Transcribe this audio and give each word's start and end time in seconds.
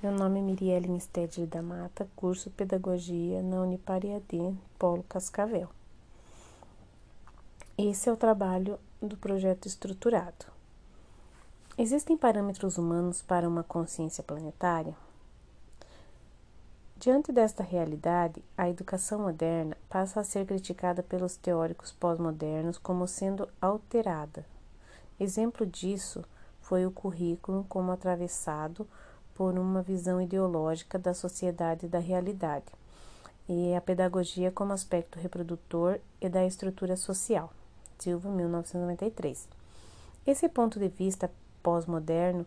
Meu 0.00 0.12
nome 0.12 0.38
é 0.38 0.42
Mirielle 0.42 1.00
Stedley 1.00 1.44
da 1.44 1.60
Mata, 1.60 2.08
curso 2.14 2.50
Pedagogia 2.50 3.42
na 3.42 3.62
Unipariadê, 3.62 4.54
Polo 4.78 5.02
Cascavel. 5.02 5.68
Esse 7.76 8.08
é 8.08 8.12
o 8.12 8.16
trabalho 8.16 8.78
do 9.02 9.16
projeto 9.16 9.66
estruturado. 9.66 10.46
Existem 11.76 12.16
parâmetros 12.16 12.78
humanos 12.78 13.22
para 13.22 13.48
uma 13.48 13.64
consciência 13.64 14.22
planetária? 14.22 14.94
Diante 16.96 17.32
desta 17.32 17.64
realidade, 17.64 18.40
a 18.56 18.70
educação 18.70 19.22
moderna 19.22 19.76
passa 19.88 20.20
a 20.20 20.24
ser 20.24 20.46
criticada 20.46 21.02
pelos 21.02 21.36
teóricos 21.36 21.90
pós-modernos 21.90 22.78
como 22.78 23.08
sendo 23.08 23.48
alterada. 23.60 24.46
Exemplo 25.18 25.66
disso 25.66 26.24
foi 26.60 26.86
o 26.86 26.92
currículo 26.92 27.66
como 27.68 27.90
atravessado 27.90 28.86
por 29.38 29.56
uma 29.56 29.82
visão 29.82 30.20
ideológica 30.20 30.98
da 30.98 31.14
sociedade 31.14 31.86
e 31.86 31.88
da 31.88 32.00
realidade, 32.00 32.66
e 33.48 33.72
a 33.72 33.80
pedagogia 33.80 34.50
como 34.50 34.72
aspecto 34.72 35.16
reprodutor 35.16 36.00
e 36.20 36.28
da 36.28 36.44
estrutura 36.44 36.96
social. 36.96 37.52
Silva, 38.00 38.28
1993. 38.28 39.48
Esse 40.26 40.48
ponto 40.48 40.80
de 40.80 40.88
vista 40.88 41.30
pós-moderno 41.62 42.44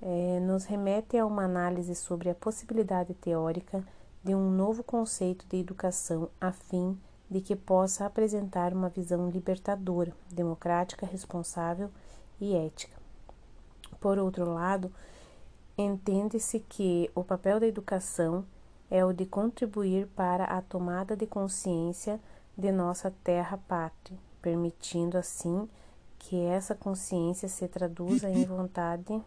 é, 0.00 0.38
nos 0.38 0.66
remete 0.66 1.18
a 1.18 1.26
uma 1.26 1.42
análise 1.42 1.96
sobre 1.96 2.30
a 2.30 2.34
possibilidade 2.34 3.12
teórica 3.14 3.82
de 4.22 4.32
um 4.32 4.52
novo 4.52 4.84
conceito 4.84 5.44
de 5.48 5.56
educação 5.56 6.28
a 6.40 6.52
fim 6.52 6.96
de 7.28 7.40
que 7.40 7.56
possa 7.56 8.06
apresentar 8.06 8.72
uma 8.72 8.88
visão 8.88 9.28
libertadora, 9.28 10.12
democrática, 10.30 11.04
responsável 11.04 11.90
e 12.40 12.54
ética. 12.54 12.96
Por 14.00 14.16
outro 14.16 14.54
lado, 14.54 14.92
Entende-se 15.82 16.60
que 16.60 17.10
o 17.14 17.24
papel 17.24 17.58
da 17.58 17.66
educação 17.66 18.44
é 18.90 19.02
o 19.02 19.14
de 19.14 19.24
contribuir 19.24 20.06
para 20.08 20.44
a 20.44 20.60
tomada 20.60 21.16
de 21.16 21.26
consciência 21.26 22.20
de 22.54 22.70
nossa 22.70 23.10
terra 23.24 23.58
pátria, 23.66 24.18
permitindo 24.42 25.16
assim 25.16 25.66
que 26.18 26.38
essa 26.38 26.74
consciência 26.74 27.48
se 27.48 27.66
traduza 27.66 28.28
em 28.28 28.44
vontade 28.44 29.22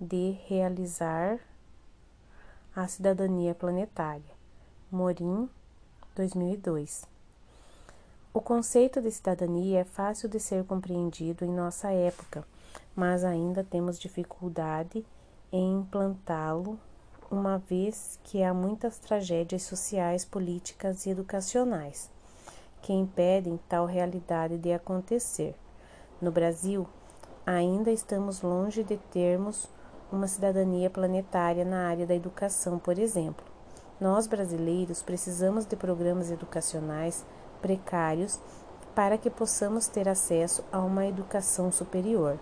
de 0.00 0.30
realizar 0.46 1.38
a 2.74 2.88
cidadania 2.88 3.54
planetária. 3.54 4.34
Morim, 4.90 5.46
2002. 6.14 7.04
O 8.32 8.40
conceito 8.40 9.02
de 9.02 9.10
cidadania 9.10 9.80
é 9.80 9.84
fácil 9.84 10.26
de 10.26 10.40
ser 10.40 10.64
compreendido 10.64 11.44
em 11.44 11.50
nossa 11.50 11.90
época, 11.90 12.46
mas 12.94 13.22
ainda 13.22 13.62
temos 13.62 13.98
dificuldade 13.98 15.04
em 15.56 15.78
implantá-lo, 15.78 16.78
uma 17.30 17.58
vez 17.58 18.20
que 18.22 18.42
há 18.42 18.52
muitas 18.52 18.98
tragédias 18.98 19.62
sociais, 19.62 20.24
políticas 20.24 21.06
e 21.06 21.10
educacionais 21.10 22.10
que 22.82 22.92
impedem 22.92 23.58
tal 23.68 23.86
realidade 23.86 24.58
de 24.58 24.72
acontecer. 24.72 25.56
No 26.20 26.30
Brasil, 26.30 26.86
ainda 27.44 27.90
estamos 27.90 28.42
longe 28.42 28.84
de 28.84 28.96
termos 28.96 29.68
uma 30.12 30.28
cidadania 30.28 30.88
planetária 30.88 31.64
na 31.64 31.88
área 31.88 32.06
da 32.06 32.14
educação, 32.14 32.78
por 32.78 32.96
exemplo. 32.98 33.44
Nós, 34.00 34.26
brasileiros, 34.26 35.02
precisamos 35.02 35.64
de 35.64 35.74
programas 35.74 36.30
educacionais 36.30 37.24
precários 37.60 38.38
para 38.94 39.18
que 39.18 39.30
possamos 39.30 39.88
ter 39.88 40.08
acesso 40.08 40.62
a 40.70 40.78
uma 40.78 41.06
educação 41.06 41.72
superior. 41.72 42.38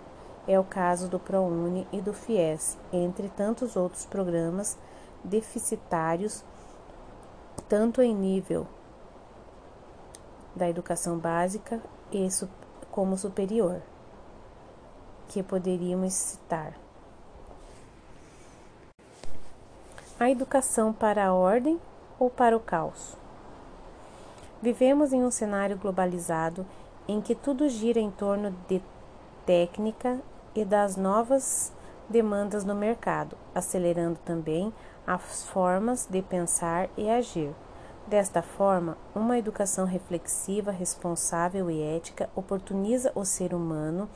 É 0.47 0.59
o 0.61 0.65
caso 0.65 1.09
do 1.09 1.19
ProUni 1.19 1.87
e 1.91 2.03
do 2.03 2.13
FIES, 2.13 2.77
entre 2.93 3.29
tantos 3.31 3.77
outros 3.77 4.05
programas 4.05 4.77
deficitários, 5.23 6.45
tanto 7.67 8.03
em 8.03 8.15
nível 8.15 8.67
da 10.55 10.69
educação 10.69 11.19
básica 11.19 11.81
e 12.13 12.29
como 12.91 13.17
superior, 13.17 13.81
que 15.29 15.43
poderíamos 15.43 16.13
citar. 16.13 16.75
A 20.21 20.31
educação 20.31 20.93
para 20.93 21.27
a 21.27 21.35
ordem 21.35 21.81
ou 22.19 22.31
para 22.31 22.57
o 22.57 22.61
caos? 22.61 23.17
Vivemos 24.63 25.13
em 25.13 25.25
um 25.25 25.31
cenário 25.31 25.77
globalizado 25.77 26.65
em 27.09 27.21
que 27.21 27.35
tudo 27.35 27.69
gira 27.69 27.99
em 27.99 28.11
torno 28.11 28.55
de 28.69 28.81
técnica 29.45 30.21
e 30.55 30.65
das 30.65 30.97
novas 30.97 31.73
demandas 32.09 32.65
no 32.65 32.75
mercado, 32.75 33.37
acelerando 33.55 34.19
também 34.25 34.73
as 35.07 35.45
formas 35.47 36.07
de 36.07 36.23
pensar 36.23 36.89
e 36.97 37.09
agir. 37.11 37.55
Desta 38.07 38.43
forma, 38.43 38.99
uma 39.15 39.39
educação 39.39 39.87
reflexiva, 39.87 40.71
responsável 40.71 41.71
e 41.71 41.83
ética 41.83 42.29
oportuniza 42.37 43.11
o 43.15 43.25
ser 43.25 43.55
humano 43.55 44.09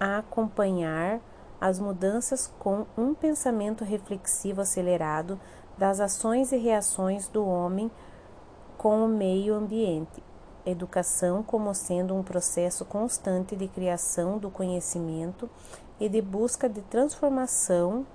a 0.00 0.18
acompanhar 0.18 1.20
as 1.60 1.78
mudanças 1.78 2.52
com 2.58 2.86
um 2.96 3.14
pensamento 3.14 3.84
reflexivo 3.84 4.60
acelerado 4.60 5.38
das 5.76 6.00
ações 6.00 6.50
e 6.52 6.56
reações 6.56 7.28
do 7.28 7.44
homem 7.44 7.90
com 8.78 9.04
o 9.04 9.08
meio 9.08 9.54
ambiente, 9.54 10.22
educação 10.64 11.42
como 11.42 11.74
sendo 11.74 12.14
um 12.14 12.22
processo 12.22 12.84
constante 12.84 13.56
de 13.56 13.68
criação 13.68 14.38
do 14.38 14.50
conhecimento 14.50 15.48
e 16.00 16.08
de 16.08 16.20
busca 16.20 16.68
de 16.68 16.80
transformação, 16.82 18.06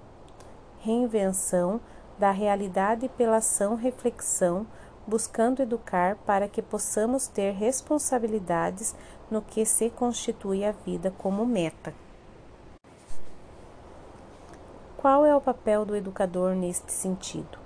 reinvenção 0.79 1.79
da 2.17 2.31
realidade 2.31 3.09
pela 3.09 3.37
ação 3.37 3.75
reflexão, 3.75 4.65
buscando 5.05 5.61
educar 5.61 6.15
para 6.25 6.47
que 6.47 6.61
possamos 6.61 7.27
ter 7.27 7.51
responsabilidades 7.51 8.95
no 9.29 9.41
que 9.41 9.65
se 9.65 9.89
constitui 9.89 10.63
a 10.63 10.71
vida 10.71 11.11
como 11.17 11.45
meta. 11.45 11.93
Qual 14.97 15.25
é 15.25 15.35
o 15.35 15.41
papel 15.41 15.83
do 15.83 15.95
educador 15.95 16.55
neste 16.55 16.91
sentido? 16.93 17.62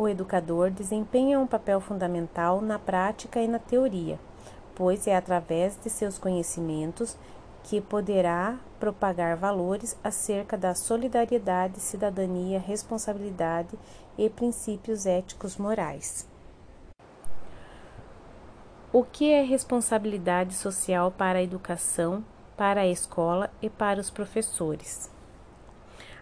O 0.00 0.08
educador 0.08 0.70
desempenha 0.70 1.38
um 1.38 1.46
papel 1.46 1.78
fundamental 1.78 2.62
na 2.62 2.78
prática 2.78 3.38
e 3.38 3.46
na 3.46 3.58
teoria, 3.58 4.18
pois 4.74 5.06
é 5.06 5.14
através 5.14 5.78
de 5.78 5.90
seus 5.90 6.16
conhecimentos 6.16 7.18
que 7.64 7.82
poderá 7.82 8.58
propagar 8.78 9.36
valores 9.36 9.94
acerca 10.02 10.56
da 10.56 10.74
solidariedade, 10.74 11.80
cidadania, 11.80 12.58
responsabilidade 12.58 13.78
e 14.16 14.30
princípios 14.30 15.04
éticos 15.04 15.58
morais. 15.58 16.26
O 18.90 19.04
que 19.04 19.30
é 19.30 19.42
responsabilidade 19.42 20.54
social 20.54 21.10
para 21.10 21.40
a 21.40 21.42
educação, 21.42 22.24
para 22.56 22.80
a 22.80 22.88
escola 22.88 23.50
e 23.60 23.68
para 23.68 24.00
os 24.00 24.08
professores? 24.08 25.10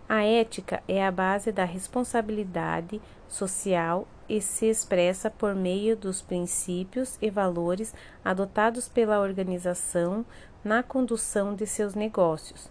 A 0.09 0.25
ética 0.25 0.83
é 0.89 1.05
a 1.05 1.13
base 1.13 1.53
da 1.53 1.65
responsabilidade 1.65 2.99
social 3.29 4.09
e 4.27 4.41
se 4.41 4.65
expressa 4.65 5.31
por 5.31 5.55
meio 5.55 5.95
dos 5.95 6.23
princípios 6.23 7.19
e 7.21 7.29
valores 7.29 7.95
adotados 8.25 8.89
pela 8.89 9.21
organização 9.21 10.25
na 10.65 10.83
condução 10.83 11.55
de 11.55 11.67
seus 11.67 11.95
negócios. 11.95 12.71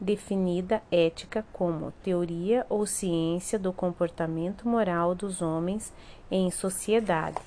Definida 0.00 0.80
ética 0.90 1.44
como 1.52 1.92
teoria 2.02 2.64
ou 2.70 2.86
ciência 2.86 3.58
do 3.58 3.70
comportamento 3.70 4.66
moral 4.66 5.14
dos 5.14 5.42
homens 5.42 5.92
em 6.30 6.50
sociedade. 6.50 7.42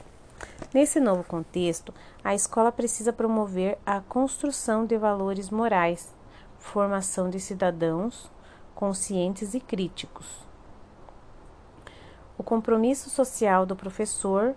Nesse 0.71 0.99
novo 0.99 1.23
contexto, 1.23 1.91
a 2.23 2.35
escola 2.35 2.71
precisa 2.71 3.11
promover 3.11 3.79
a 3.83 4.01
construção 4.01 4.85
de 4.85 4.99
valores 4.99 5.49
morais, 5.49 6.13
formação 6.59 7.27
de 7.27 7.39
cidadãos 7.39 8.29
conscientes 8.75 9.53
e 9.53 9.59
críticos. 9.59 10.47
O 12.37 12.43
compromisso 12.43 13.09
social 13.09 13.65
do 13.65 13.75
professor 13.75 14.55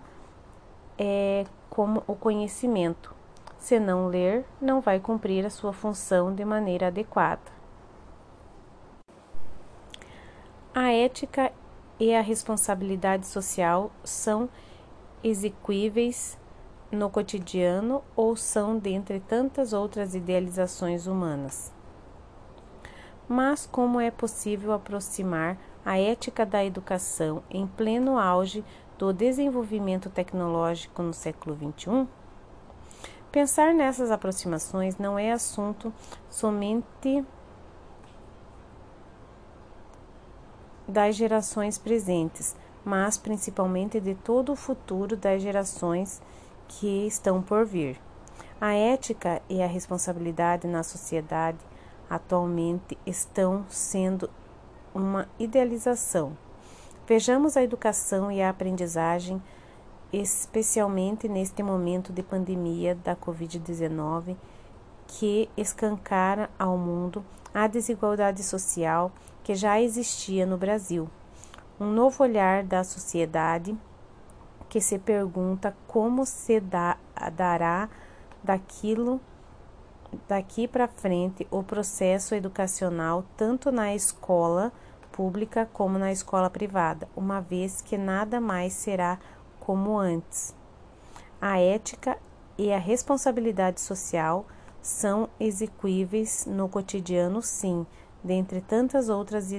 é 0.97 1.45
como 1.69 2.03
o 2.07 2.15
conhecimento. 2.15 3.13
Se 3.57 3.79
não 3.79 4.07
ler, 4.07 4.45
não 4.61 4.81
vai 4.81 4.99
cumprir 4.99 5.45
a 5.45 5.49
sua 5.49 5.73
função 5.73 6.33
de 6.33 6.45
maneira 6.45 6.87
adequada. 6.87 7.53
A 10.73 10.91
ética 10.91 11.51
e 11.99 12.13
a 12.13 12.21
responsabilidade 12.21 13.27
social 13.27 13.91
são 14.03 14.49
exequíveis 15.23 16.37
no 16.91 17.09
cotidiano 17.09 18.03
ou 18.15 18.35
são 18.35 18.77
dentre 18.77 19.19
tantas 19.19 19.73
outras 19.73 20.15
idealizações 20.15 21.07
humanas. 21.07 21.74
Mas 23.27 23.65
como 23.65 23.99
é 23.99 24.11
possível 24.11 24.71
aproximar 24.71 25.57
a 25.83 25.97
ética 25.97 26.45
da 26.45 26.63
educação 26.63 27.43
em 27.49 27.65
pleno 27.65 28.17
auge 28.17 28.63
do 28.97 29.11
desenvolvimento 29.11 30.09
tecnológico 30.09 31.01
no 31.01 31.13
século 31.13 31.55
XXI? 31.55 32.07
Pensar 33.31 33.73
nessas 33.73 34.11
aproximações 34.11 34.97
não 34.97 35.19
é 35.19 35.31
assunto 35.31 35.91
somente 36.29 37.25
das 40.87 41.15
gerações 41.15 41.77
presentes, 41.77 42.55
mas 42.83 43.17
principalmente 43.17 43.99
de 43.99 44.15
todo 44.15 44.51
o 44.51 44.55
futuro 44.55 45.17
das 45.17 45.41
gerações 45.41 46.21
que 46.67 47.07
estão 47.07 47.41
por 47.41 47.65
vir. 47.65 47.99
A 48.61 48.73
ética 48.73 49.41
e 49.49 49.61
a 49.61 49.67
responsabilidade 49.67 50.67
na 50.67 50.83
sociedade 50.83 51.57
atualmente 52.09 52.97
estão 53.05 53.65
sendo 53.69 54.29
uma 54.93 55.27
idealização. 55.37 56.37
Vejamos 57.07 57.55
a 57.55 57.63
educação 57.63 58.31
e 58.31 58.41
a 58.41 58.49
aprendizagem, 58.49 59.41
especialmente 60.11 61.27
neste 61.27 61.61
momento 61.61 62.11
de 62.11 62.23
pandemia 62.23 62.95
da 62.95 63.15
Covid-19, 63.15 64.35
que 65.07 65.49
escancara 65.55 66.49
ao 66.57 66.77
mundo 66.77 67.23
a 67.53 67.67
desigualdade 67.67 68.43
social 68.43 69.11
que 69.43 69.53
já 69.53 69.79
existia 69.79 70.45
no 70.45 70.57
Brasil. 70.57 71.09
Um 71.79 71.91
novo 71.91 72.23
olhar 72.23 72.63
da 72.63 72.83
sociedade 72.83 73.77
que 74.67 74.81
se 74.81 74.97
pergunta 74.97 75.75
como 75.87 76.25
se 76.25 76.59
dará 76.59 77.89
daquilo 78.43 79.21
daqui 80.27 80.67
para 80.67 80.87
frente 80.87 81.47
o 81.51 81.63
processo 81.63 82.35
educacional 82.35 83.23
tanto 83.37 83.71
na 83.71 83.93
escola 83.95 84.71
pública 85.11 85.69
como 85.71 85.97
na 85.97 86.11
escola 86.11 86.49
privada, 86.49 87.07
uma 87.15 87.39
vez 87.39 87.81
que 87.81 87.97
nada 87.97 88.41
mais 88.41 88.73
será 88.73 89.17
como 89.59 89.97
antes. 89.97 90.53
A 91.41 91.59
ética 91.59 92.17
e 92.57 92.73
a 92.73 92.77
responsabilidade 92.77 93.79
social 93.79 94.45
são 94.81 95.29
execuíveis 95.39 96.45
no 96.45 96.67
cotidiano, 96.69 97.41
sim, 97.41 97.85
dentre 98.23 98.61
tantas 98.61 99.09
outras 99.09 99.51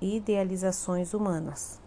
idealizações 0.00 1.14
humanas. 1.14 1.83